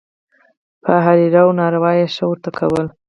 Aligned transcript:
په 0.83 0.93
هرې 1.05 1.25
روا 1.35 1.43
او 1.45 1.49
ناروا 1.59 1.91
یې 1.99 2.05
«ښه» 2.15 2.25
ورته 2.27 2.49
کول. 2.57 2.87